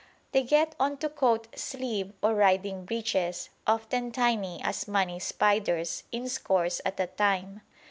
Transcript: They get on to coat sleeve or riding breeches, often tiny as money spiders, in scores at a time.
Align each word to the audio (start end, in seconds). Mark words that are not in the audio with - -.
They 0.31 0.41
get 0.41 0.73
on 0.79 0.97
to 0.97 1.09
coat 1.09 1.47
sleeve 1.55 2.13
or 2.23 2.33
riding 2.33 2.85
breeches, 2.85 3.51
often 3.67 4.11
tiny 4.11 4.59
as 4.63 4.87
money 4.87 5.19
spiders, 5.19 6.05
in 6.11 6.27
scores 6.27 6.81
at 6.83 6.99
a 6.99 7.05
time. 7.05 7.61